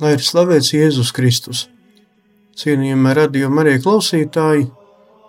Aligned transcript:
Lai 0.00 0.14
ir 0.16 0.22
slavēts 0.24 0.70
Jēzus 0.72 1.10
Kristus. 1.12 1.66
Cienījamie 2.56 3.10
radījuma 3.18 3.60
arī 3.60 3.74
klausītāji, 3.84 4.70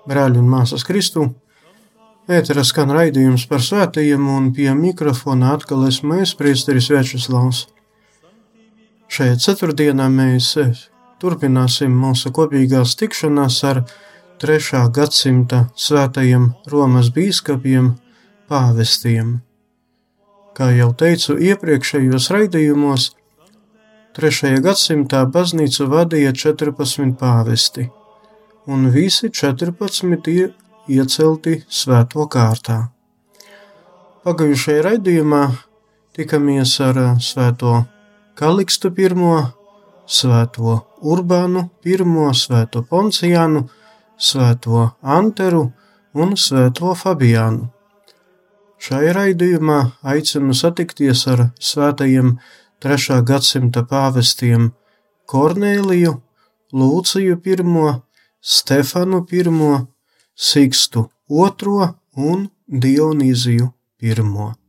brāļi 0.08 0.40
un 0.40 0.48
māsas 0.48 0.86
Kristu. 0.88 1.26
Ētera 2.32 2.64
skan 2.64 2.94
raidījums 2.96 3.44
par 3.52 3.60
svētajiem 3.66 4.30
un 4.32 4.48
pie 4.56 4.70
mikrofona 4.78 5.52
atkal 5.58 5.84
esmu 5.90 6.22
es, 6.24 6.32
priesteris 6.40 6.88
Večeslavs. 6.94 7.66
Šajā 9.12 9.36
ceturtdienā 9.44 10.08
mēs 10.08 10.54
turpināsim 11.20 11.92
mūsu 11.92 12.32
kopīgās 12.32 12.96
tikšanās 13.02 13.62
ar 13.68 13.84
3. 14.40 14.86
gadsimta 14.96 15.66
svētajiem 15.76 16.48
Romas 16.72 17.12
bīskapiem, 17.12 17.98
pāvestiem. 18.48 19.42
Kā 20.56 20.72
jau 20.78 20.94
teicu 20.96 21.36
iepriekšējos 21.36 22.32
raidījumos, 22.32 23.12
3. 24.12 24.58
gadsimtā 24.60 25.22
baznīcu 25.32 25.86
vadīja 25.88 26.34
14 26.36 27.14
pāvesti, 27.16 27.86
un 28.68 28.90
visi 28.92 29.30
14 29.32 30.28
ir 30.28 30.50
iecelti 30.92 31.54
svēto 31.72 32.26
kārtā. 32.34 32.90
Pagājušajā 34.28 34.84
raidījumā 34.90 35.42
tikamies 36.18 36.76
ar 36.84 37.00
svēto 37.24 37.86
Kalikstu 38.36 38.92
I, 38.92 39.08
svēto 40.20 40.76
Urbānu 41.02 41.70
I, 41.86 41.96
svēto 42.36 42.84
Poncijānu, 42.84 43.70
svēto 44.20 44.90
Anteru 45.02 45.70
un 46.14 46.36
svēto 46.36 46.92
Fabiānu. 47.00 47.70
Šajā 48.76 49.14
raidījumā 49.16 49.80
aicinu 50.04 50.52
satikties 50.52 51.28
ar 51.32 51.52
svētajiem 51.62 52.36
3. 52.82 53.20
gadsimta 53.22 53.84
pāvestiem 53.86 54.72
Kornēliju, 55.30 56.16
Lūciju 56.74 57.36
I, 57.38 57.92
Stefanu 58.42 59.20
I, 59.30 59.44
Sikstu 60.34 61.04
II 61.30 61.92
un 62.32 62.50
Dionīziju 62.68 63.70
I. 64.02 64.61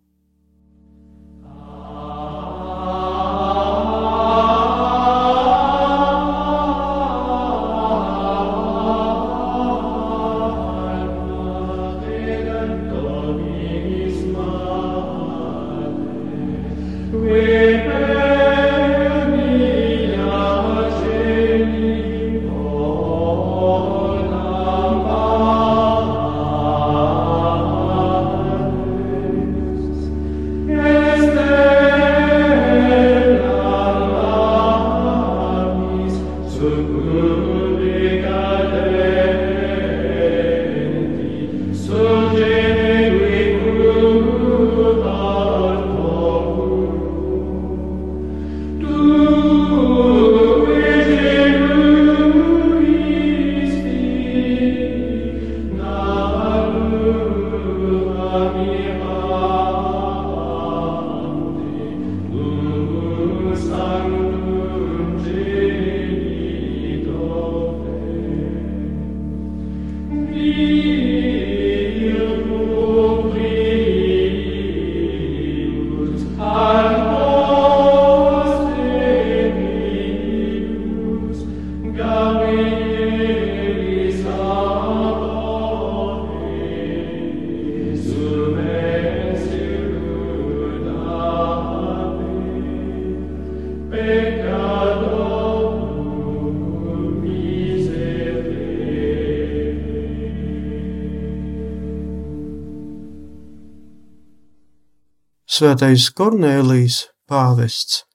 Svētais 105.52 106.06
Kornēlijs, 106.16 107.10
pāvests, 107.28 108.06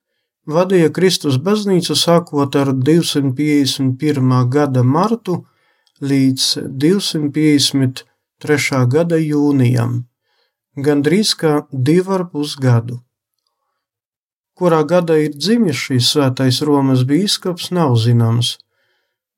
vadīja 0.49 0.89
Kristus 0.89 1.35
baznīcu 1.37 1.93
sākot 1.93 2.55
ar 2.57 2.71
251. 2.73 4.31
gada 4.49 4.81
martu 4.81 5.45
līdz 6.01 6.45
253. 6.81 8.79
gada 8.95 9.19
jūnijam, 9.21 9.91
gandrīz 10.87 11.35
kā 11.37 11.51
divu 11.71 12.15
ar 12.15 12.23
pus 12.31 12.55
gadu. 12.57 12.97
Kurā 14.57 14.81
gadā 14.93 15.15
ir 15.27 15.37
dzimis 15.37 15.77
šīs 15.77 16.09
svētais 16.15 16.57
Romas 16.65 17.05
bīskaps, 17.05 17.69
nav 17.69 18.01
zināms. 18.01 18.57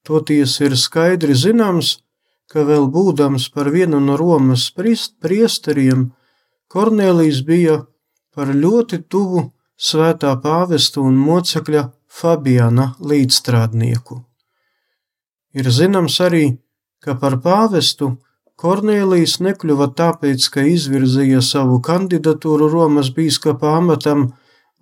Toties 0.08 0.56
ir 0.64 0.78
skaidri 0.80 1.36
zināms, 1.36 2.00
ka 2.48 2.64
vēl 2.64 2.88
būdams 2.96 3.52
par 3.52 3.68
vienu 3.76 4.00
no 4.00 4.16
Romas 4.16 4.72
priesteriem, 4.72 6.16
Kornēlijs 6.70 7.40
bija 7.48 7.80
par 8.36 8.52
ļoti 8.54 9.00
tuvu 9.10 9.48
svētā 9.90 10.36
pāvesta 10.44 11.02
un 11.02 11.16
mocekļa 11.18 11.88
Fabiana 12.20 12.92
līdzstrādnieku. 13.02 14.20
Ir 15.58 15.72
zināms 15.74 16.20
arī, 16.22 16.44
ka 17.02 17.18
par 17.18 17.40
pāvestu 17.42 18.12
Kornēlijs 18.60 19.40
nekļuva 19.42 19.90
tāpēc, 19.98 20.46
ka 20.54 20.68
izvirzīja 20.70 21.42
savu 21.42 21.82
kandidatūru 21.82 22.70
Romas 22.70 23.10
bīskapa 23.18 23.74
amatam 23.80 24.28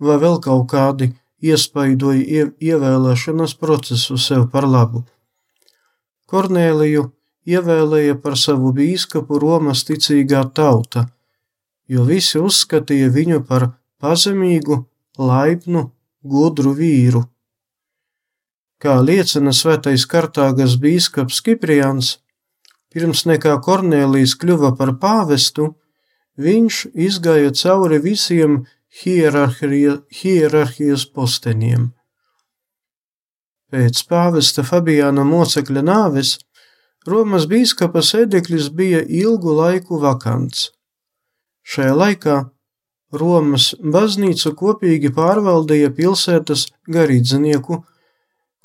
vai 0.04 0.20
vēl 0.20 0.40
kaut 0.44 0.68
kādi 0.74 1.14
iespaidoja 1.40 2.50
ievēlēšanas 2.60 3.54
procesu 3.62 4.18
sev 4.20 4.50
par 4.52 4.68
labu. 4.68 5.06
Kornēliju 6.28 7.12
ievēlēja 7.48 8.18
par 8.24 8.36
savu 8.36 8.74
bīskapu 8.76 9.40
Romas 9.40 9.88
ticīgā 9.88 10.50
tauta– 10.52 11.12
jo 11.88 12.04
visi 12.08 12.40
uzskatīja 12.40 13.10
viņu 13.16 13.44
par 13.48 13.72
pazemīgu, 14.02 14.86
laipnu, 15.18 15.92
gudru 16.24 16.74
vīru. 16.78 17.24
kā 18.78 19.02
liecina 19.02 19.50
svētais 19.58 20.06
Kartāgas 20.06 20.78
bīskaps 20.78 21.42
Kiprians, 21.42 22.22
pirms 22.94 23.26
nekā 23.26 23.58
Kornēlijs 23.66 24.38
kļuva 24.38 24.78
par 24.78 24.94
pāvestu, 25.02 25.74
viņš 26.38 26.94
izgāja 26.94 27.50
cauri 27.58 27.98
visiem 27.98 28.70
hierarhijas 29.02 30.06
posteņiem. 31.10 31.98
Pēc 33.74 34.06
pāvesta 34.08 34.64
Fabiāna 34.64 35.26
mocekļa 35.28 35.82
nāves 35.84 36.38
Romas 37.08 37.48
bīskapa 37.48 38.02
sēdeklis 38.04 38.70
bija 38.70 39.02
ilgu 39.02 39.52
laiku 39.58 40.00
vakants. 40.00 40.77
Šajā 41.68 41.96
laikā 42.00 42.36
Romas 43.20 43.72
baznīcu 43.96 44.54
kopīgi 44.60 45.12
pārvaldīja 45.16 45.92
pilsētas 45.96 46.68
garīdznieku 46.92 47.82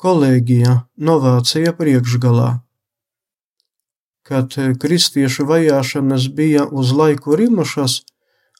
kolēģija 0.03 0.75
Novācija 1.09 1.73
priekšgalā. 1.79 2.49
Kad 4.23 4.55
kristiešu 4.79 5.45
vajāšanas 5.47 6.29
bija 6.35 6.63
uz 6.67 6.91
laiku 6.95 7.35
rimušas, 7.39 8.01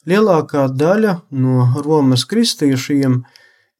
lielākā 0.07 0.68
daļa 0.81 1.13
no 1.44 1.69
Romas 1.86 2.25
kristiešiem 2.28 3.22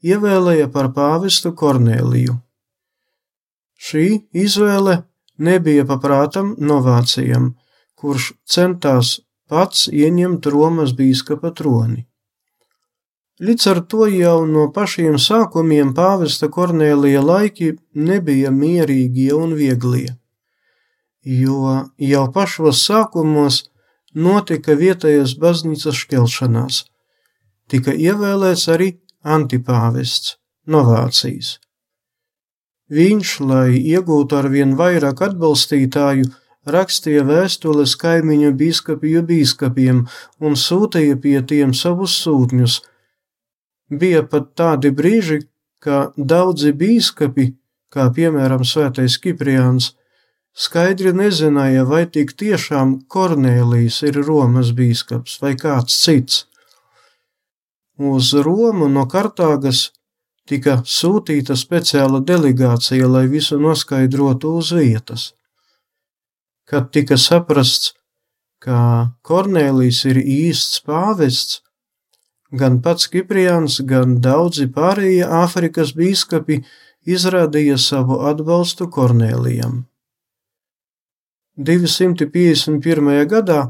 ievēlēja 0.04 0.70
par 0.72 0.92
pāvestu 0.96 1.52
Kornēliju. 1.60 2.38
Šī 3.84 4.08
izvēle 4.46 5.02
nebija 5.44 5.84
paprātam 5.88 6.56
Novācijam, 6.60 7.52
kurš 8.00 8.32
centās 8.48 9.18
pats 9.50 9.88
ieņemt 9.92 10.48
Romas 10.54 10.94
bīskapa 10.98 11.54
troni. 11.58 12.06
Līdz 13.44 13.68
ar 13.72 13.80
to 13.90 14.06
jau 14.08 14.46
no 14.46 14.68
pašiem 14.72 15.18
sākumiem 15.18 15.94
pāvesta 15.98 16.48
Kornēlija 16.54 17.22
laiki 17.26 17.72
nebija 17.94 18.52
mierīgie 18.54 19.32
un 19.34 19.56
vieglie, 19.58 20.14
jo 21.26 21.74
jau 21.98 22.26
pašos 22.36 22.84
sākumos 22.86 23.64
notika 24.14 24.78
vietējās 24.78 25.34
baznīcas 25.42 25.98
šķelšanās, 26.04 26.84
tika 27.68 27.98
ievēlēts 27.98 28.70
arī 28.70 28.94
antipāvests 29.24 30.38
Novācijas. 30.70 31.58
Viņš, 32.94 33.30
lai 33.50 33.80
iegūtu 33.80 34.38
ar 34.38 34.48
vien 34.54 34.76
vairāk 34.78 35.24
atbalstītāju, 35.26 36.30
rakstīja 36.66 37.24
vēstules 37.28 37.96
kaimiņu 38.00 38.52
biskupiju 38.60 39.24
biskupiem 39.28 40.04
un 40.40 40.56
sūtīja 40.60 41.18
pie 41.24 41.40
tiem 41.48 41.74
savus 41.74 42.16
sūtņus. 42.24 42.80
Bija 43.92 44.24
pat 44.24 44.54
tādi 44.58 44.92
brīži, 44.96 45.44
ka 45.84 46.14
daudzi 46.18 46.72
biskupi, 46.74 47.54
kā 47.94 48.08
piemēram 48.16 48.64
Svētais 48.66 49.20
Kipriāns, 49.22 49.92
skaidri 50.54 51.12
nezināja, 51.14 51.84
vai 51.86 52.06
tik 52.08 52.34
tiešām 52.40 53.04
Kornēlijs 53.12 54.02
ir 54.08 54.24
Romas 54.24 54.72
biskups 54.72 55.42
vai 55.44 55.54
kāds 55.60 56.00
cits. 56.00 56.46
Uz 58.00 58.34
Romu 58.34 58.88
no 58.90 59.04
Kartāgas 59.06 59.92
tika 60.50 60.80
sūtīta 60.88 61.56
speciāla 61.60 62.24
delegācija, 62.26 63.06
lai 63.08 63.28
visu 63.30 63.60
noskaidrotu 63.62 64.58
uz 64.58 64.72
vietas 64.74 65.34
kad 66.74 66.90
tika 66.90 67.20
saprasts, 67.22 67.92
ka 68.64 68.78
Kornēlijs 69.22 70.00
ir 70.10 70.18
īsts 70.18 70.80
pāvests, 70.88 71.60
gan 72.50 72.80
pats 72.82 73.12
Kipriāns, 73.14 73.76
gan 73.86 74.16
daudzi 74.26 74.66
pārējie 74.74 75.28
Āfrikas 75.44 75.94
bīskapi 76.00 76.64
izrādīja 77.06 77.78
savu 77.78 78.24
atbalstu 78.32 78.90
Kornēlijam. 78.98 79.84
251. 81.62 83.14
gadā 83.30 83.62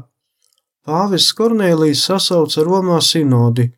pāvests 0.88 1.36
Kornēlijs 1.36 2.08
sasauca 2.08 2.64
Romā 2.64 3.02
sinodi, 3.04 3.68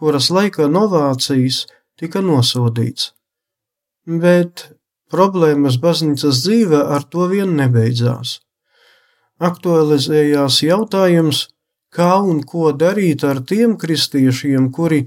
kuras 0.00 0.32
laikā 0.32 0.72
novācijas 0.72 1.66
tika 2.00 2.24
nosodīts. 2.24 3.10
Bet 4.08 4.70
problēmas 5.12 5.76
baznīcas 5.82 6.46
dzīve 6.46 6.86
ar 6.96 7.04
to 7.12 7.28
vien 7.28 7.58
nebeidzās 7.60 8.38
aktualizējās 9.40 10.60
jautājums, 10.66 11.48
kā 11.90 12.12
un 12.22 12.42
ko 12.46 12.70
darīt 12.76 13.24
ar 13.26 13.40
tiem 13.50 13.76
kristiešiem, 13.80 14.70
kuri 14.70 15.06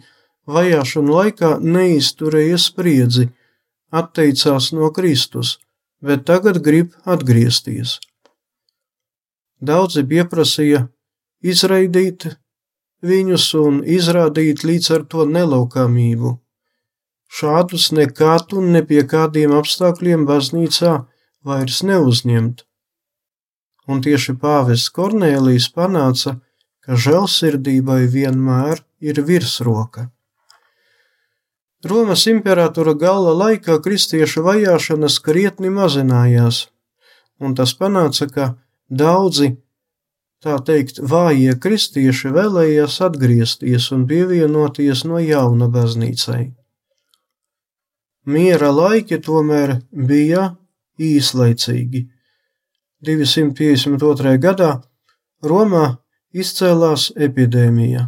vajāšanu 0.50 1.16
laikā 1.18 1.52
neizturēja 1.62 2.60
spriedzi, 2.60 3.30
atteicās 3.94 4.72
no 4.74 4.90
Kristus, 4.96 5.58
bet 6.02 6.26
tagad 6.28 6.60
grib 6.66 6.98
atgriezties. 7.06 8.00
Daudzi 9.64 10.04
pieprasīja 10.04 10.88
izraidīt 11.44 12.26
viņus 13.04 13.46
un 13.62 13.80
izrādīt 13.88 14.66
līdz 14.68 14.90
ar 14.98 15.06
to 15.14 15.28
nelaukāmību. 15.30 16.34
Šādus 17.34 17.92
nekādu 17.96 18.60
un 18.60 18.74
ne 18.76 18.84
pie 18.90 19.06
kādiem 19.08 19.56
apstākļiem 19.56 20.28
baznīcā 20.28 20.94
vairs 21.48 21.82
neuzņemt 21.88 22.66
un 23.88 24.02
tieši 24.04 24.36
pāvests 24.40 24.92
Kornēlijs 24.94 25.70
panāca, 25.76 26.38
ka 26.84 26.98
žēlsirdībai 27.00 28.04
vienmēr 28.12 28.84
ir 29.04 29.22
virsroka. 29.28 30.10
Romas 31.84 32.24
imperatora 32.32 32.94
gala 32.96 33.34
laikā 33.36 33.76
kristiešu 33.84 34.44
vajāšanas 34.46 35.20
krietni 35.24 35.72
mazinājās, 35.72 36.68
un 37.44 37.56
tas 37.60 37.74
panāca, 37.76 38.28
ka 38.32 38.46
daudzi, 38.88 39.58
tā 40.44 40.56
teikt, 40.64 41.02
vājie 41.04 41.58
kristieši 41.60 42.32
vēlējās 42.36 43.02
atgriezties 43.04 43.90
un 43.96 44.08
pievienoties 44.08 45.04
no 45.08 45.20
jauna 45.20 45.68
baznīcai. 45.72 46.54
Miera 48.32 48.72
laiki 48.72 49.20
tomēr 49.20 49.82
bija 49.92 50.54
īslaicīgi 50.96 52.06
252. 53.04 54.38
gadā 54.40 54.72
Romā 55.44 55.98
izcēlās 56.32 57.10
epidēmija. 57.20 58.08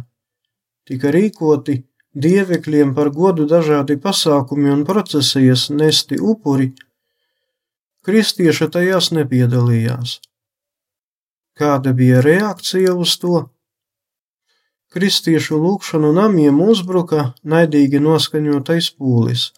Tika 0.88 1.10
rīkoti 1.12 1.82
dievekļiem 2.16 2.94
par 2.96 3.10
godu 3.12 3.44
dažādi 3.50 3.98
pasākumi 4.00 4.70
un 4.72 4.84
procesijas 4.88 5.66
nesti 5.70 6.16
upuri, 6.16 6.70
kristieši 8.06 8.70
tajās 8.72 9.10
nepiedalījās. 9.12 10.20
Kāda 11.56 11.92
bija 11.96 12.22
reakcija 12.24 12.94
uz 12.94 13.16
to? 13.20 13.42
Kristiešu 14.96 15.58
lūkšanu 15.60 16.12
namiem 16.16 16.60
uzbruka 16.62 17.32
naidīgi 17.44 18.00
noskaņotais 18.00 18.94
pūlis. 18.96 19.50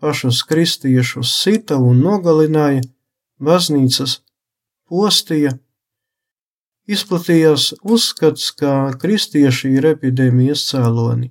Pašus 0.00 0.40
kristiešus 0.46 1.34
sita 1.42 1.76
un 1.82 2.00
nogalināja, 2.04 2.86
baznīcas 3.42 4.20
postīja, 4.90 5.52
izplatījās 6.88 7.74
uzskats, 7.84 8.50
ka 8.56 8.92
kristieši 9.00 9.68
ir 9.78 9.84
epidēmijas 9.92 10.60
cēloni. 10.70 11.28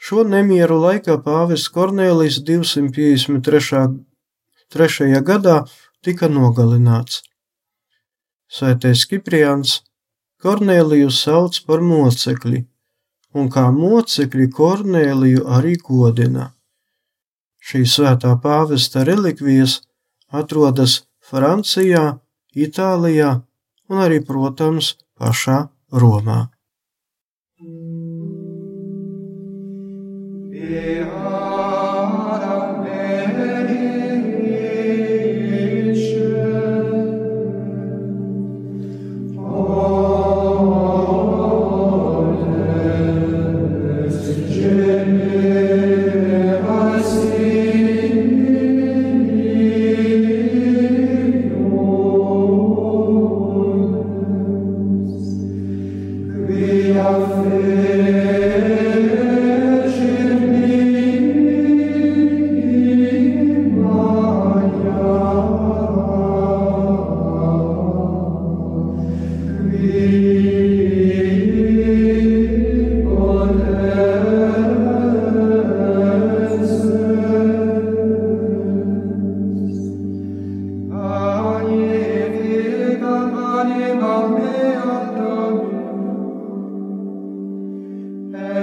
Šo 0.00 0.24
nemieru 0.24 0.78
laikā 0.80 1.14
pāvis 1.24 1.68
Kornēlijs 1.74 2.36
253. 2.48 3.90
gadā 5.30 5.56
tika 6.00 6.26
nogalināts. 6.32 7.22
Svētais 8.50 9.04
Kipriāns 9.10 9.70
Kornēliju 10.40 11.10
sauc 11.12 11.58
par 11.68 11.80
mocekli, 11.84 12.64
un 13.36 13.50
kā 13.52 13.66
mocekļi 13.76 14.46
Kornēliju 14.56 15.44
arī 15.58 15.74
godina. 15.84 16.46
Šī 17.60 17.84
svētā 17.84 18.32
pāvesta 18.40 19.04
relikvijas 19.04 19.82
atrodas 20.32 21.09
Francijā, 21.30 22.06
Itālijā 22.58 23.34
un 23.90 24.02
arī, 24.02 24.18
protams, 24.26 24.96
pašā 25.18 25.60
Romā. 25.94 26.40
Yeah. 30.50 31.49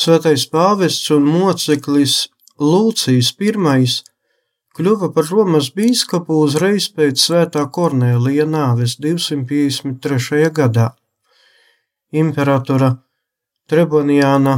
Svētais 0.00 0.46
pāvests 0.48 1.10
un 1.12 1.26
moceklis 1.28 2.30
Lūcijas 2.56 3.34
I 3.36 3.50
kļuva 4.78 5.10
par 5.12 5.28
Romas 5.28 5.68
bīskapu 5.76 6.38
uzreiz 6.44 6.86
pēc 6.88 7.20
svētā 7.20 7.66
Kornēlija 7.68 8.46
nāves 8.48 8.96
253. 8.96 10.48
gadā. 10.56 10.86
Imperatora 12.12 12.90
Treboniāna 13.68 14.56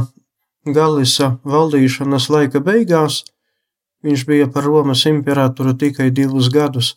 Galisa 0.63 1.33
valdīšanas 1.43 2.29
laika 2.29 2.63
beigās 2.63 3.25
viņš 4.03 4.27
bija 4.31 4.47
par 4.47 4.63
Romas 4.63 5.03
imperatoru 5.11 5.75
tikai 5.75 6.11
divus 6.11 6.47
gadus. 6.47 6.95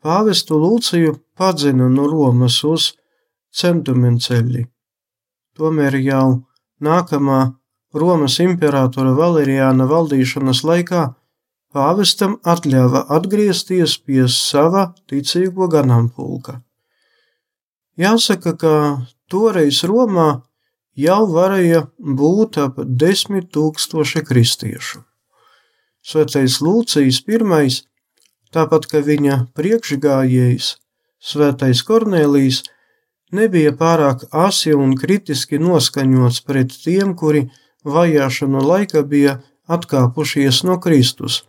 Pāvestu 0.00 0.56
Lūciju 0.56 1.18
padzina 1.36 1.92
no 1.92 2.08
Romas 2.08 2.62
uz 2.64 2.94
centumenceļi. 3.52 4.64
Tomēr 5.60 6.00
jau 6.00 6.49
nākamā 6.84 7.40
Romas 7.94 8.38
imperatora 8.42 9.12
Valeriāna 9.18 9.86
valdīšanas 9.90 10.62
laikā 10.66 11.06
pāvestam 11.74 12.36
atļāva 12.46 13.06
atgriezties 13.16 13.96
pie 14.06 14.26
sava 14.30 14.90
ticīgo 15.10 15.68
ganāmpulka. 15.70 16.60
Jāsaka, 18.00 18.54
ka 18.56 18.74
toreiz 19.30 19.82
Romā 19.84 20.42
jau 20.96 21.22
varēja 21.30 21.86
būt 21.98 22.58
ap 22.62 22.80
desmit 22.84 23.50
tūkstoši 23.54 24.22
kristiešu. 24.26 25.02
Svētais 26.00 26.60
Lūcijas 26.64 27.20
I, 27.28 27.68
tāpat 28.54 28.86
kā 28.88 29.02
viņa 29.04 29.46
priekšgājējs, 29.54 30.76
Svētais 31.20 31.82
Kornēlijs, 31.84 32.62
nebija 33.32 33.72
pārāk 33.76 34.26
asi 34.30 34.74
un 34.74 34.96
kritiski 34.98 35.58
noskaņots 35.62 36.42
pret 36.46 36.74
tiem, 36.84 37.14
kuri 37.14 37.46
vajāšanu 37.84 38.62
laika 38.66 39.02
bija 39.02 39.38
atkāpušies 39.70 40.64
no 40.66 40.78
Kristus. 40.82 41.42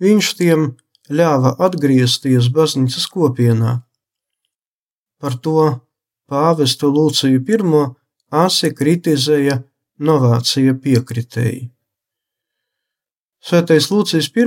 Viņš 0.00 0.32
tiem 0.38 0.66
ļāva 1.08 1.54
atgriezties 1.68 2.48
baznīcas 2.52 3.06
kopienā. 3.12 3.80
Par 5.20 5.38
to 5.40 5.80
pāvestu 6.28 6.90
Lūciju 6.92 7.40
I 7.40 7.86
asi 8.30 8.72
kritizēja 8.74 9.62
novācija 9.98 10.74
piekritēji. 10.74 11.70
Svētais 13.40 13.90
Lūcijas 13.90 14.30
I 14.34 14.46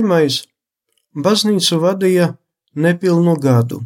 baznīcu 1.14 1.78
vadīja 1.80 2.36
nepilnu 2.74 3.34
gadu. 3.40 3.80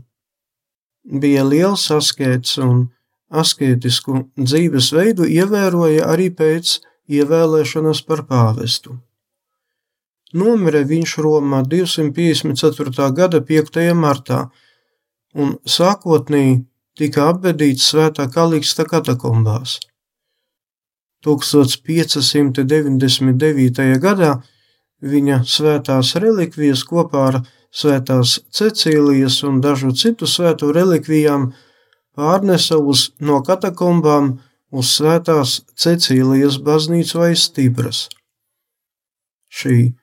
Bija 1.04 1.44
liels 1.44 1.90
askēts 1.92 2.56
un 2.64 2.87
askētisku 3.28 4.25
dzīvesveidu 4.40 5.28
ievēroja 5.28 6.08
arī 6.08 6.30
pēc 6.32 6.78
ievēlēšanas 7.12 8.00
par 8.08 8.25
pāvestu. 8.28 8.96
Nomira 10.34 10.82
viņš 10.82 11.18
Romā 11.23 11.62
254. 11.70 13.12
gada 13.14 13.38
5. 13.40 13.94
martā 13.94 14.50
un 15.34 15.58
sākotnēji 15.68 16.64
tika 16.99 17.28
apbedīts 17.30 17.90
Svētā 17.92 18.28
Kaliksta 18.32 18.84
katakombās. 18.88 19.80
1599. 21.25 23.99
gadā 24.00 24.42
viņa 25.04 25.44
svētās 25.49 26.14
relikvijas 26.20 26.84
kopā 26.88 27.20
ar 27.28 27.37
svētās 27.75 28.38
Cecīlijas 28.54 29.40
un 29.49 29.61
dažu 29.64 29.93
citu 29.99 30.28
svētu 30.31 30.71
relikvijām 30.75 31.50
pārnesa 32.14 32.78
uz 32.78 33.11
no 33.19 33.40
katakombām 33.47 34.37
uz 34.75 34.93
svētās 34.99 35.61
Cecīlijas 35.78 36.61
baznīcu 36.62 37.25
aiz 37.26 37.49
Stibras. 37.49 38.07
Šī 39.50 39.95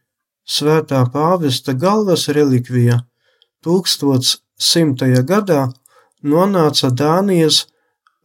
svētā 0.47 1.03
pāvesta 1.11 1.73
galvas 1.75 2.27
relikvija 2.31 3.01
1100. 3.65 5.23
gadā 5.27 5.65
nonāca 6.23 6.91
Dānijas 6.91 7.65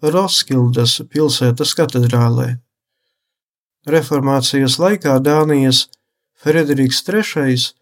Roskildas 0.03 1.01
pilsētas 1.11 1.75
katedrālē. 1.79 2.57
Reformācijas 3.87 4.79
laikā 4.83 5.19
Dānijas 5.23 5.87
Frederiks 6.43 7.03
III 7.07 7.76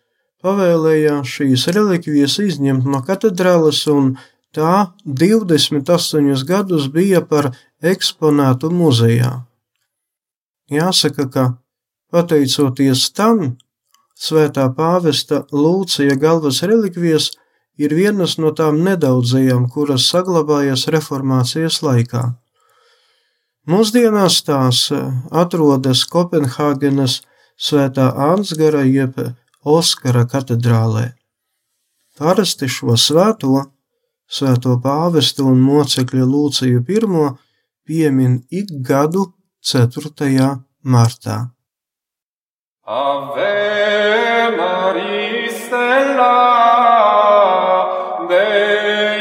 pavēlēja 0.44 1.22
šīs 1.24 1.66
relikvijas 1.72 2.36
izņemt 2.42 2.86
no 2.90 3.00
katedrāles 3.06 3.80
un 3.90 4.14
tā 4.54 4.90
28 5.04 6.44
gadus 6.48 6.88
bija 6.92 7.24
par 7.24 7.50
eksponātu 7.82 8.70
muzejā. 8.72 9.32
Jāsaka, 10.72 11.28
ka 11.28 11.44
pateicoties 12.12 13.08
tam, 13.16 13.56
svētā 14.14 14.68
pāvesta 14.76 15.42
Lūcija 15.52 16.16
galvas 16.20 16.62
relikvijas 16.62 17.32
ir 17.76 17.94
vienas 17.96 18.38
no 18.38 18.52
tām 18.54 18.80
nedaudzajām, 18.86 19.68
kuras 19.72 20.06
saglabājas 20.12 20.86
reformācijas 20.94 21.80
laikā. 21.82 22.24
Mūsdienās 23.68 24.42
tās 24.44 24.90
atrodas 25.32 26.04
Kopenhāgenes 26.12 27.22
svētā 27.56 28.10
Ansgara 28.30 28.84
jeb 28.84 29.16
Oskara 29.64 30.26
katedrālē. 30.28 31.14
Parasti 32.18 32.68
šo 32.68 32.97
svēto 33.00 33.64
Svēto 34.35 34.78
pāvestu 34.80 35.44
un 35.50 35.61
mocekļa 35.61 36.25
Lūciju 36.25 36.80
I 36.80 37.00
piemin 37.85 38.42
ik 38.50 38.68
gadu 38.88 39.35
4. 39.61 40.64
martā. 40.83 41.50
Ave 42.85 44.56
Maria 44.56 45.50
Stella 45.52 46.37
Dei 48.28 49.13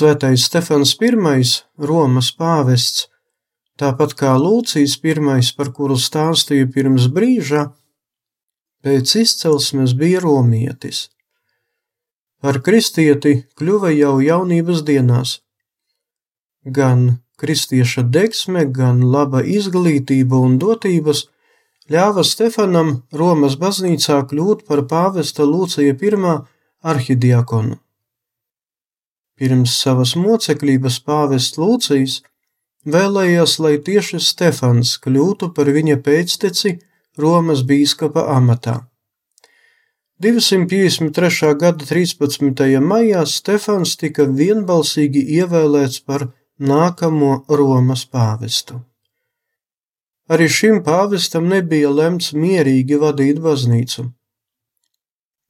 Svētais 0.00 0.46
Stefans 0.48 0.94
I, 0.96 1.42
Romas 1.76 2.30
pāvests, 2.32 3.08
tāpat 3.76 4.14
kā 4.16 4.30
Lūcijas 4.40 4.94
I, 5.04 5.40
par 5.56 5.72
kuru 5.76 5.98
stāstīju 6.00 6.70
pirms 6.72 7.08
brīža, 7.12 7.66
pēc 8.80 9.12
izcelsmes 9.20 9.92
bija 9.92 10.22
romietis. 10.24 11.10
Par 12.40 12.62
kristieti 12.64 13.44
kļuva 13.60 13.90
jau 13.92 14.14
jaunības 14.24 14.80
dienās. 14.88 15.34
Gan 16.64 17.20
kristieša 17.36 18.06
deksme, 18.08 18.64
gan 18.72 19.04
laba 19.04 19.44
izglītība 19.44 20.40
un 20.40 20.56
dotības 20.56 21.26
ļāva 21.92 22.24
Stefanam 22.24 23.02
Romas 23.12 23.60
baznīcā 23.60 24.22
kļūt 24.32 24.64
par 24.64 24.86
pāvesta 24.88 25.44
Lūcija 25.44 25.92
I 25.92 26.40
arhidiakonu. 26.80 27.76
Pirms 29.40 29.72
savas 29.80 30.10
mocekļības 30.20 30.98
pāvests 31.06 31.56
Lūcijas 31.56 32.18
vēlējās, 32.84 33.54
lai 33.64 33.78
tieši 33.86 34.20
Stefans 34.20 34.98
kļūtu 35.00 35.48
par 35.56 35.70
viņa 35.72 35.96
pēcteci 36.04 36.74
Romas 37.16 37.62
bīskapa 37.64 38.26
amatā. 38.34 38.74
253. 40.20 41.54
gada 41.62 41.88
13. 41.88 42.60
maijā 42.84 43.24
Stefans 43.24 43.96
tika 43.96 44.28
vienbalsīgi 44.28 45.24
ievēlēts 45.38 46.04
par 46.04 46.26
nākamo 46.60 47.32
Romas 47.48 48.04
pāvestu. 48.04 48.82
Arī 50.28 50.52
šim 50.52 50.82
pāvestam 50.84 51.48
nebija 51.48 51.88
lemts 51.88 52.34
mierīgi 52.36 53.00
vadīt 53.00 53.40
baznīcu. 53.40 54.10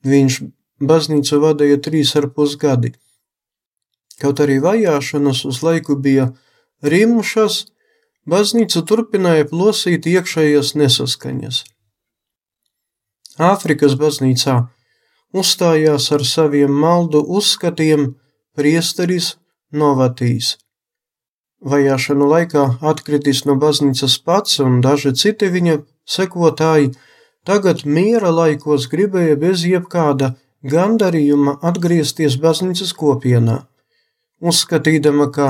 Viņš 0.07 0.41
baznīcu 0.79 1.43
vadīja 1.43 1.83
trīs 1.83 2.15
ar 2.15 2.31
pus 2.31 2.55
gadi 2.55 2.95
Kaut 4.21 4.41
arī 4.45 4.59
vajāšanas 4.61 5.45
uz 5.49 5.63
laiku 5.65 5.97
bija 5.97 6.31
rimušas, 6.85 7.65
baznīca 8.29 8.83
turpināja 8.85 9.47
plosīt 9.49 10.07
iekšējas 10.11 10.75
nesaskaņas. 10.77 11.63
Āfrikas 13.41 13.97
baznīcā 13.97 14.57
uzstājās 15.33 16.11
ar 16.13 16.25
saviem 16.29 16.73
maldu 16.85 17.23
uzskatiem 17.25 18.11
priesteris 18.57 19.37
Novatīs. 19.73 20.59
Vajāšanu 21.63 22.27
laikā 22.27 22.65
atkritis 22.91 23.45
no 23.47 23.55
baznīcas 23.61 24.19
pats 24.27 24.59
un 24.65 24.81
daži 24.85 25.15
citi 25.15 25.49
viņa 25.55 25.79
sekotāji, 26.09 26.93
tagad 27.47 27.85
miera 27.87 28.33
laikos 28.35 28.89
gribēja 28.93 29.37
bez 29.41 29.65
jebkāda 29.69 30.35
gandarījuma 30.75 31.61
atgriezties 31.71 32.37
baznīcas 32.41 32.93
kopienā 32.97 33.61
uzskatīdama, 34.41 35.31
ka, 35.35 35.49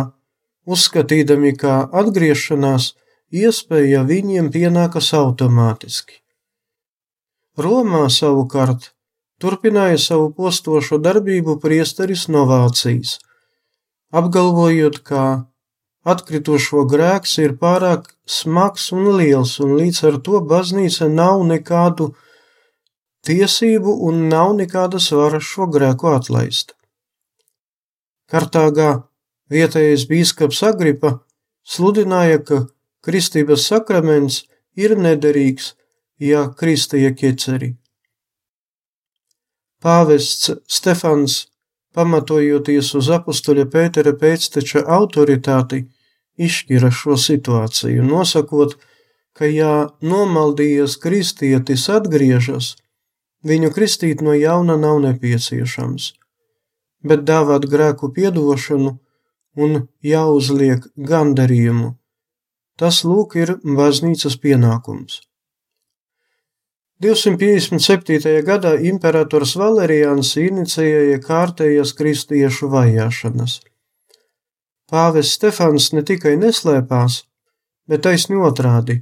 uzskatīdami, 0.66 1.54
ka 1.56 1.82
atgriešanās 2.02 2.94
iespēja 3.30 4.02
viņiem 4.06 4.50
pienākas 4.54 5.12
automātiski. 5.14 6.20
Romā 7.58 8.06
savukārt 8.10 8.92
turpināja 9.42 9.98
savu 9.98 10.30
postošo 10.36 10.98
darbību 11.02 11.58
priesteris 11.62 12.26
no 12.28 12.44
Vācijas, 12.50 13.18
apgalvojot, 14.10 15.00
ka 15.06 15.24
atkritušo 16.04 16.86
grēks 16.90 17.38
ir 17.44 17.56
pārāk 17.60 18.10
smags 18.26 18.90
un 18.96 19.10
liels, 19.18 19.58
un 19.60 19.76
līdz 19.80 20.02
ar 20.10 20.18
to 20.26 20.40
baznīca 20.52 21.08
nav 21.12 21.44
nekādu 21.46 22.10
tiesību 23.26 23.96
un 24.08 24.28
nav 24.32 24.54
nekādas 24.60 25.10
varas 25.12 25.44
šo 25.44 25.68
grēku 25.74 26.12
atlaist. 26.14 26.74
Kartāgā 28.30 28.90
vietējais 29.50 30.06
bīskaps 30.10 30.62
Agripa 30.68 31.16
sludināja, 31.66 32.38
ka 32.46 32.58
kristības 33.04 33.66
sakraments 33.70 34.44
ir 34.78 34.94
nederīgs, 34.98 35.74
ja 36.20 36.46
kristīja 36.60 37.10
ķeceri. 37.16 37.72
Pāvests 39.80 40.52
Stefans, 40.68 41.46
pamatojoties 41.96 42.92
uz 43.00 43.08
apustuļa 43.16 43.64
Pētera 43.72 44.12
pēcteča 44.20 44.84
autoritāti, 44.98 45.86
izšķira 46.38 46.92
šo 46.92 47.16
situāciju, 47.18 48.04
nosakot, 48.04 48.76
ka, 49.34 49.48
ja 49.48 49.88
nomaldījies 50.04 50.98
kristietis 51.00 51.88
atgriežas, 51.90 52.74
viņu 53.42 53.72
kristīt 53.74 54.22
no 54.22 54.36
jauna 54.36 54.76
nav 54.76 55.00
nepieciešams 55.08 56.12
bet 57.02 57.24
dāvāt 57.28 57.66
grēku 57.70 58.10
piedošanu 58.16 58.92
un 59.56 59.80
jāuzliek 60.04 60.86
gandarījumu. 60.96 61.94
Tas 62.80 63.02
lūk 63.04 63.36
ir 63.36 63.56
baznīcas 63.64 64.36
pienākums. 64.40 65.20
257. 67.00 68.44
gadā 68.44 68.74
imperators 68.92 69.54
Valerians 69.56 70.34
inicijēja 70.36 71.20
kārtējas 71.24 71.94
kristiešu 71.96 72.68
vajāšanas. 72.72 73.60
Pāvis 74.90 75.32
Stefans 75.36 75.92
ne 75.96 76.02
tikai 76.04 76.34
neslēpās, 76.36 77.22
bet 77.88 78.04
taisni 78.04 78.36
otrādi 78.36 79.00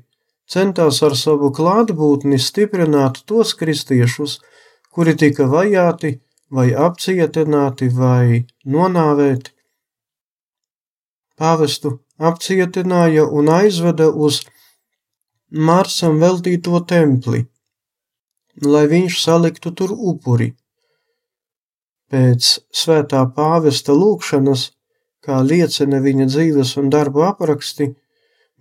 centās 0.49 1.03
ar 1.05 1.17
savu 1.17 1.51
klātbūtni 1.55 2.39
stiprināt 2.41 3.23
tos 3.29 3.55
kristiešus, 3.59 4.39
kuri 4.95 5.15
tika 5.21 5.47
vajāti 5.51 6.19
vai 6.51 6.69
apcietināti 6.87 7.89
vai 7.95 8.45
nonāvēti. 8.65 9.53
Pāvestu 11.39 11.99
apcietināja 12.19 13.27
un 13.41 13.51
aizveda 13.53 14.09
uz 14.11 14.43
Marsam 15.51 16.19
veltīto 16.21 16.81
templi, 16.85 17.45
lai 18.65 18.87
viņš 18.91 19.21
saliktu 19.23 19.73
tur 19.73 19.95
upuri. 19.95 20.51
Pēc 22.09 22.51
svētā 22.73 23.23
pāvesta 23.37 23.93
lūkšanas, 23.93 24.65
kā 25.25 25.39
liecina 25.45 26.01
viņa 26.05 26.27
dzīves 26.33 26.75
un 26.81 26.91
darbu 26.93 27.25
apraksti, 27.29 27.93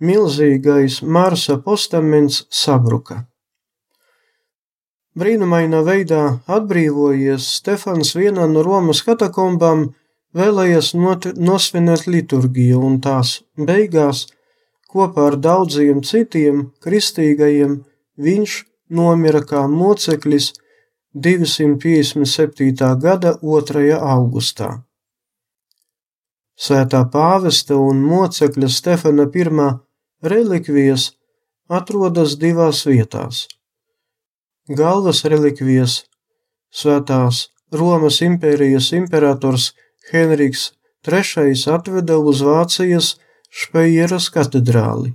milzīgais 0.00 1.00
Marsa 1.02 1.58
postaments 1.64 2.44
sabruka. 2.52 3.24
Brīnumainā 5.18 5.80
veidā 5.82 6.22
atbrīvojies 6.46 7.46
Stefans 7.58 8.12
vienā 8.14 8.44
no 8.50 8.62
Romas 8.62 9.00
katakombām, 9.02 9.88
vēlējies 10.38 10.92
nosvinēt 11.48 12.04
liturgiju 12.06 12.82
un 12.88 13.00
tās 13.02 13.32
beigās 13.70 14.26
kopā 14.92 15.24
ar 15.32 15.38
daudziem 15.48 16.04
citiem 16.06 16.68
kristīgajiem 16.84 17.74
viņš 18.28 18.56
nomira 19.00 19.42
kā 19.42 19.64
moceklis 19.72 20.52
257. 21.26 22.94
gada 23.02 23.34
2. 23.42 23.90
augustā. 24.14 24.70
Svētā 26.58 27.04
pāvesta 27.10 27.74
un 27.90 28.06
mocekļa 28.06 28.70
Stefana 28.78 29.26
I 29.34 29.46
relikvijas 30.22 31.12
atrodas 31.68 32.38
divās 32.38 32.86
vietās 32.86 33.46
galvas 34.68 35.24
relikvijas 35.24 36.04
svētās 36.74 37.48
Romas 37.72 38.20
impērijas 38.24 38.92
imperators 38.96 39.72
Henriks 40.10 40.72
III 41.08 41.54
atveda 41.74 42.18
uz 42.18 42.42
Vācijas 42.44 43.16
Špejeras 43.48 44.28
katedrāli, 44.32 45.14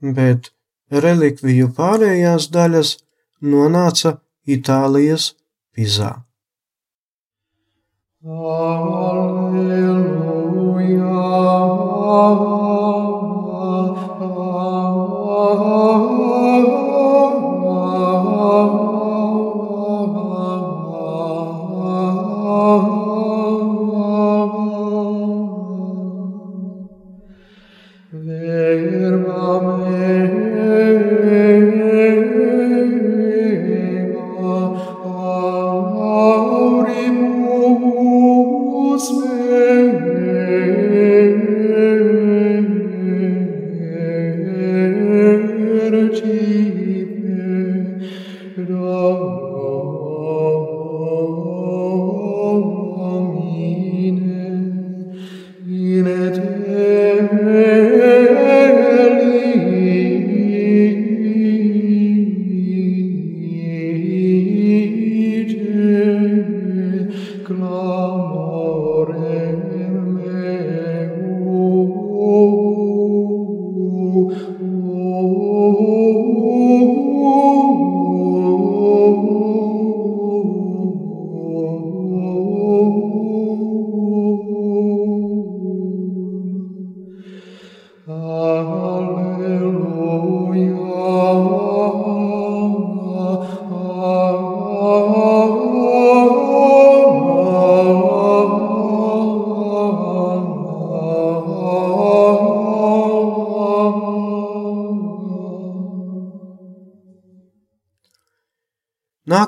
bet 0.00 0.52
relikviju 0.90 1.68
pārējās 1.76 2.48
daļas 2.52 2.96
nonāca 3.42 4.18
Itālijas 4.46 5.34
Pizā. 5.76 6.24
Alleluja. 8.24 9.72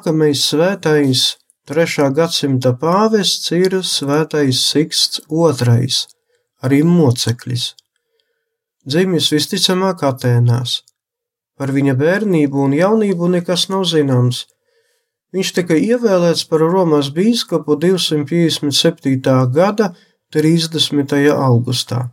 Nākamais 0.05 0.43
svētais, 0.45 1.21
3. 1.65 2.11
gadsimta 2.13 2.75
pāvests 2.77 3.49
ir 3.57 3.79
svētais 3.81 4.59
Siksts 4.61 5.23
II, 5.33 5.89
arī 6.61 6.83
moceklis. 6.85 7.71
Dzimis 8.85 9.31
visticamāk 9.33 10.05
Atēnās. 10.05 10.83
Par 11.57 11.73
viņa 11.73 11.97
bērnību 11.97 12.67
un 12.67 12.77
jaunību 12.77 13.31
nekas 13.39 13.71
nav 13.73 13.87
zināms. 13.89 14.43
Viņš 15.33 15.55
tika 15.57 15.81
ievēlēts 15.81 16.45
par 16.53 16.61
Romas 16.61 17.09
bīskapu 17.09 17.81
257. 17.81 19.25
gada 19.57 19.95
30. 20.37 21.17
augustā. 21.33 22.11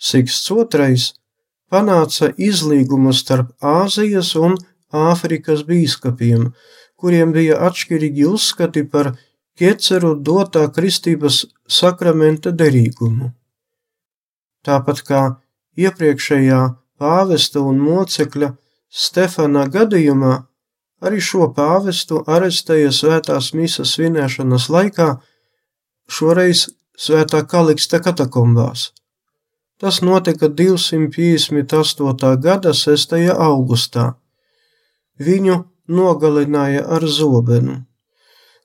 Siksts 0.00 0.48
II 0.48 0.96
panāca 1.68 2.32
izlīgumu 2.40 3.12
starp 3.12 3.52
Āzijas 3.60 4.32
un 4.40 4.56
Āfrikas 4.92 5.64
bīskapiem, 5.68 6.50
kuriem 7.00 7.32
bija 7.32 7.58
atšķirīgi 7.68 8.26
uzskati 8.28 8.84
par 8.84 9.14
ķeceru 9.58 10.14
dotā 10.28 10.66
kristības 10.76 11.46
sakramenta 11.68 12.52
derīgumu. 12.52 13.32
Tāpat 14.62 15.02
kā 15.08 15.22
iepriekšējā 15.80 16.60
pāvesta 17.00 17.64
un 17.64 17.80
mocekļa 17.82 18.52
Stefana 18.92 19.66
gadījumā, 19.72 20.34
arī 21.02 21.18
šo 21.24 21.48
pāvestu 21.56 22.22
arestēja 22.28 22.92
svētās 22.94 23.52
misas 23.56 23.96
svinēšanas 23.96 24.68
laikā, 24.70 25.08
šoreiz 26.06 26.68
svētā 26.98 27.42
Kaliksta 27.48 27.98
katakombās. 28.04 28.92
Tas 29.80 30.02
notika 30.04 30.46
258. 30.46 32.36
gada 32.38 32.70
6. 32.76 33.16
augustā 33.32 34.12
Viņu 35.20 35.64
nogalināja 35.88 36.84
ar 36.88 37.04
zobenu. 37.06 37.82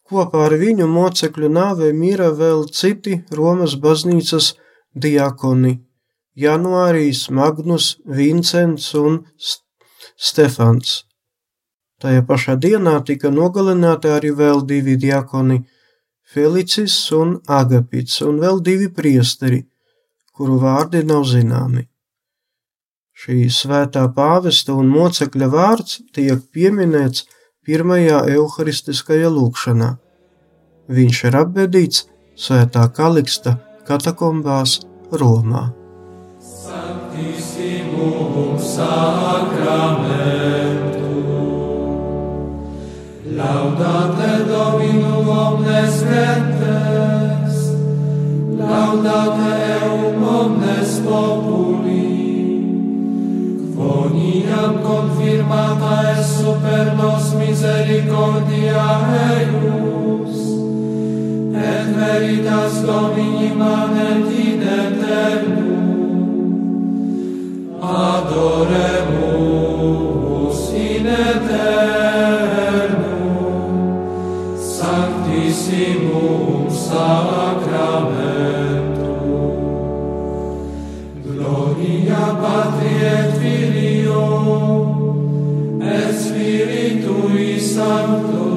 Kopā 0.08 0.46
ar 0.48 0.56
viņu 0.56 0.88
mocekļu 0.88 1.50
nāvē 1.52 1.92
mira 1.94 2.30
vēl 2.32 2.68
citi 2.72 3.24
Romas 3.32 3.76
baznīcas 3.76 4.54
diakoni- 4.96 5.74
Januārijs, 6.46 7.30
Magnus, 7.30 7.98
Vincents 8.06 8.94
un 8.96 9.26
Stefans. 10.16 11.04
Tajā 12.00 12.22
pašā 12.30 12.56
dienā 12.56 13.04
tika 13.06 13.30
nogalināti 13.30 14.08
arī 14.08 14.32
vēl 14.32 14.66
divi 14.66 14.96
diakoni- 14.96 15.66
Felicis 16.32 17.12
un 17.12 17.42
Agapits, 17.48 18.22
un 18.22 18.40
vēl 18.40 18.62
divi 18.62 18.88
priesteri, 18.88 19.66
kuru 20.34 20.60
vārdi 20.60 21.04
nav 21.04 21.24
zināmi. 21.24 21.88
Šī 23.18 23.48
svētā 23.50 24.04
pāvesta 24.14 24.76
un 24.78 24.92
mocekļa 24.94 25.48
vārds 25.50 25.96
tiek 26.14 26.44
pieminēts 26.54 27.24
pirmajā 27.66 28.20
evaharistiskajā 28.30 29.32
lūkšanā. 29.34 29.88
Viņš 30.98 31.22
ir 31.30 31.38
apbedīts 31.40 32.04
Svētā 32.38 32.84
Kaliksta 32.94 33.56
katakombās 33.88 34.78
Romā. 35.10 35.64
Laudate 43.38 44.30
Dominum 44.52 45.28
omnes 45.30 45.98
gentes 46.12 47.58
Laudate 48.62 49.52
eum 49.74 50.24
omnes 50.38 50.96
populi 51.06 52.17
Oniam 53.88 54.74
confirmata 54.84 55.94
es 56.20 56.28
super 56.40 56.86
nos 57.00 57.26
misericordia 57.36 58.86
eius, 59.32 60.36
et 61.56 61.88
veritas 61.96 62.74
Domini 62.86 63.50
manet 63.56 64.28
in 64.46 64.62
eternum. 64.62 65.78
Adoremus 68.78 69.38
in 70.74 71.06
eternum, 71.08 71.48
sanctissimum 74.78 76.70
sacramentum. 76.70 78.18
Gloria 81.24 82.24
Patri, 82.42 82.87
Sancto, 87.78 88.50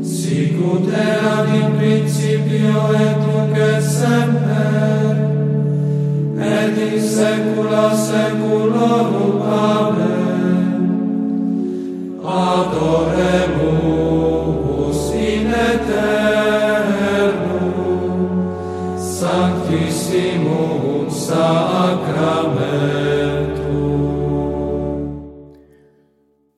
sic 0.00 0.54
ut 0.72 0.86
erat 0.86 1.48
in 1.50 1.68
principio 1.78 2.78
et 2.94 3.18
nunc 3.26 3.56
et 3.58 3.82
semper, 3.82 5.16
et 6.38 6.78
in 6.86 7.00
saecula 7.02 7.86
saeculorum. 8.06 9.36
Amen. 9.42 10.76
Adoremus. 12.22 14.15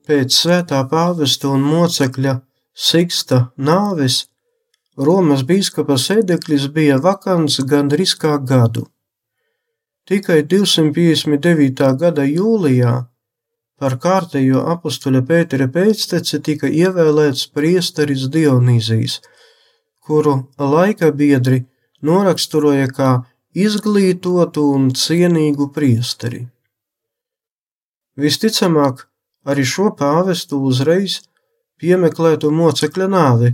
Pēc 0.09 0.33
svētā 0.33 0.79
pāvesta 0.89 1.51
un 1.53 1.61
mocekļa 1.69 2.39
Siksta 2.73 3.37
nāves 3.61 4.23
Romas 4.97 5.43
biskupa 5.45 5.99
sēdeklis 6.01 6.65
bija 6.73 6.95
vakants 7.03 7.59
gandrīz 7.71 8.15
kā 8.17 8.39
gadu. 8.51 8.87
Tikai 10.09 10.39
259. 10.49 11.91
gada 12.01 12.25
jūlijā 12.25 12.93
par 13.79 13.95
kārtējo 14.05 14.63
apustuļa 14.73 15.21
Pētera 15.29 15.67
pēcteci 15.75 16.39
tika 16.47 16.71
ievēlēts 16.81 17.45
priesteris 17.53 18.25
Dionīzijas, 18.33 19.19
kuru 20.01 20.33
laika 20.57 21.11
biedri 21.21 21.61
noraksturoja 22.01 22.89
kā 22.97 23.11
izglītotu 23.53 24.65
un 24.73 24.89
cienīgu 25.03 25.69
priesteri. 25.77 26.47
Visticamāk, 28.19 29.05
arī 29.51 29.65
šo 29.65 29.89
pāvestu 29.99 30.59
uzreiz 30.69 31.19
piemeklētu 31.79 32.51
mocekļa 32.51 33.07
nāvi, 33.11 33.53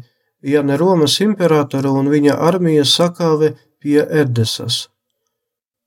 ja 0.54 0.62
ne 0.64 0.78
Romas 0.78 1.20
imperatora 1.26 1.92
un 2.00 2.10
viņa 2.14 2.38
armijas 2.50 2.94
sakāve 3.00 3.54
pie 3.82 4.02
Edesas. 4.22 4.86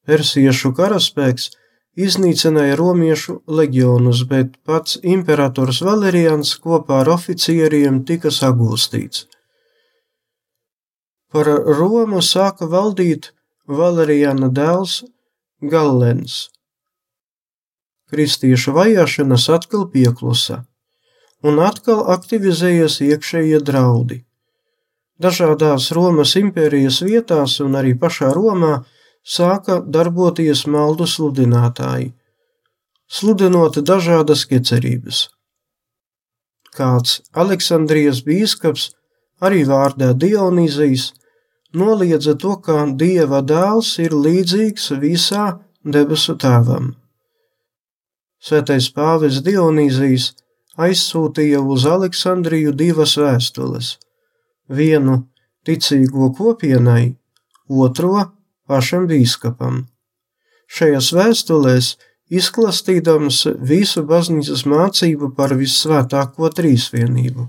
Persiešu 0.08 0.72
karaspēks 0.76 1.50
iznīcināja 1.98 2.76
romiešu 2.78 3.40
leģionus, 3.60 4.22
bet 4.30 4.54
pats 4.64 4.98
imperators 5.02 5.82
Valerians 5.84 6.54
kopā 6.62 7.02
ar 7.02 7.12
oficieriem 7.16 8.04
tika 8.08 8.32
sagūstīts. 8.34 9.26
Par 11.28 11.50
Romu 11.78 12.22
sāka 12.24 12.70
valdīt 12.70 13.32
Valeriana 13.68 14.48
dēls 14.48 15.02
Gallens 15.60 16.46
kristiešu 18.10 18.74
vajāšanas 18.76 19.48
atkal 19.56 19.86
pieklusa, 19.92 20.62
un 21.42 21.60
atkal 21.62 22.04
aktivizējas 22.14 23.00
iekšējie 23.04 23.60
draudi. 23.64 24.22
Dažādās 25.18 25.90
Romas 25.96 26.36
impērijas 26.38 27.00
vietās 27.02 27.58
un 27.64 27.74
arī 27.78 27.96
pašā 27.98 28.30
Romā 28.36 28.84
sāka 29.26 29.80
darboties 29.96 30.64
maldu 30.70 31.08
sludinātāji, 31.10 32.12
sludinot 33.10 33.80
dažādas 33.82 34.46
iecerības. 34.50 35.26
Kāds 36.78 37.18
Aleksandrijas 37.34 38.22
bīskaps, 38.22 38.92
arī 39.42 39.64
vārdā 39.66 40.12
Dionīzijas, 40.14 41.10
noliedza 41.74 42.36
to, 42.38 42.54
ka 42.62 42.86
Dieva 43.00 43.42
dēls 43.42 43.96
ir 44.04 44.14
līdzīgs 44.14 44.92
visā 45.02 45.48
debesu 45.82 46.38
tēvam. 46.38 46.94
Svētais 48.38 48.86
pāvis 48.94 49.40
Dionīzijas 49.42 50.32
aizsūtīja 50.78 51.58
uz 51.58 51.86
Aleksandriju 51.90 52.72
divas 52.72 53.16
vēstules- 53.18 53.96
vienu 54.80 55.24
ticīgo 55.66 56.30
kopienai, 56.38 57.16
otro 57.68 58.30
pašam 58.68 59.08
bīskapam. 59.10 59.86
Šajās 60.68 61.10
vēstulēs 61.16 61.96
izklāstīdams 62.30 63.44
visu 63.64 64.04
baznīcas 64.04 64.64
mācību 64.68 65.34
par 65.34 65.56
vissvētāko 65.58 66.50
trīsvienību. 66.52 67.48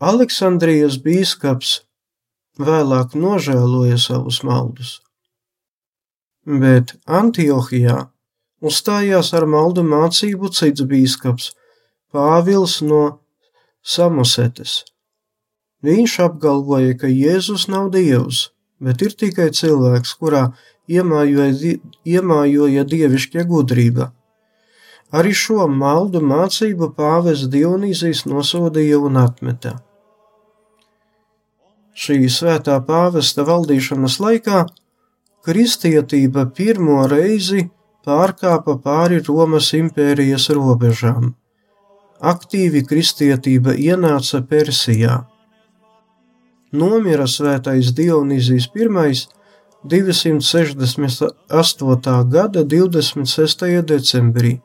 Aleksandrijas 0.00 0.98
bīskaps 1.04 1.84
vēlāk 2.58 3.14
nožēloja 3.14 3.98
savus 4.00 4.42
maldus, 4.42 5.00
bet 6.44 6.96
Antiohijā 7.06 8.10
Uzstājās 8.64 9.34
ar 9.36 9.44
maldu 9.50 9.84
mācību 9.84 10.48
cits 10.56 10.84
bīskaps 10.88 11.50
Pāvils 12.14 12.78
no 12.80 13.02
Samosetes. 13.84 14.84
Viņš 15.84 16.12
apgalvoja, 16.24 16.94
ka 16.96 17.10
Jēzus 17.10 17.66
nav 17.68 17.90
dievs, 17.92 18.46
bet 18.80 19.02
ir 19.04 19.12
tikai 19.20 19.50
cilvēks, 19.52 20.14
kurā 20.16 20.46
iemājoja, 20.88 21.74
iemājoja 22.08 22.84
dievišķa 22.88 23.44
gudrība. 23.50 24.12
Arī 25.14 25.34
šo 25.36 25.66
maldu 25.68 26.22
mācību 26.24 26.88
pāvests 26.96 27.50
Dionīzijas 27.52 28.24
nosodīja 28.30 29.02
un 29.04 29.20
atmeta. 29.20 29.76
Šī 31.94 32.24
svētā 32.32 32.80
pāvesta 32.88 33.44
valdīšanas 33.46 34.16
laikā 34.24 34.64
kristietība 35.46 36.48
pirmo 36.56 37.04
reizi 37.10 37.68
pārkāpa 38.04 38.76
pāri 38.84 39.18
Romas 39.28 39.72
impērijas 39.76 40.48
robežām. 40.56 41.34
Aktīvi 42.20 42.82
kristietība 42.88 43.74
ienāca 43.74 44.42
Persijā. 44.48 45.26
Nomira 46.72 47.26
svētais 47.30 47.92
Dionīzijas 47.94 48.68
I 48.74 48.88
268. 49.84 52.30
gada 52.34 52.64
26. 52.64 53.82
decembrī 53.84 54.60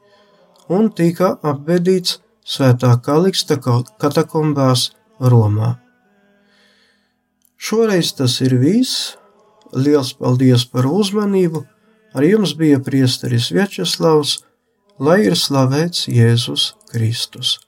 un 0.69 0.89
tika 0.89 1.37
apbedīts 1.43 2.19
Svētā 2.49 2.97
Kaliksta 3.05 3.59
katakombās 3.61 4.89
Romā. 5.21 5.77
Šoreiz 7.59 8.13
tas 8.17 8.41
ir 8.41 8.55
viss. 8.57 9.17
Liels 9.75 10.13
paldies 10.17 10.65
par 10.65 10.87
uzmanību! 10.89 11.68
Ar 12.13 12.23
jums 12.25 12.55
bija 12.57 12.79
priesteris 12.81 13.51
Vjačeslavs, 13.53 14.39
lai 14.97 15.19
ir 15.27 15.35
slavēts 15.37 16.07
Jēzus 16.09 16.71
Kristus. 16.89 17.59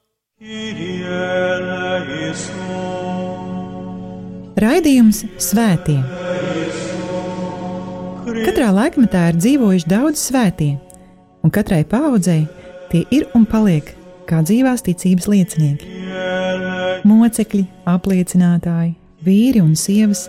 Raidījums 4.62 5.22
Svētie. 5.38 6.00
Katrā 8.42 8.72
laikmetā 8.74 9.28
ir 9.30 9.38
dzīvojuši 9.38 9.92
daudz 9.92 10.24
svētie, 10.32 10.74
un 11.46 11.54
katrai 11.54 11.84
paudzei 11.86 12.48
tie 12.90 13.04
ir 13.14 13.28
un 13.38 13.46
paliek 13.46 13.94
kā 14.26 14.42
dzīvās 14.42 14.82
ticības 14.90 15.30
liecinieki. 15.30 15.92
Mocekļi, 17.06 17.64
apliecinātāji, 17.94 18.96
vīri 19.22 19.62
un 19.62 19.78
sievas, 19.78 20.26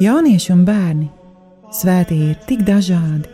jaunieši 0.00 0.56
un 0.56 0.64
bērni. 0.64 1.12
Svētie 1.74 2.20
ir 2.30 2.36
tik 2.48 2.62
dažādi, 2.64 3.33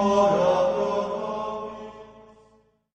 Ora. 0.00 0.67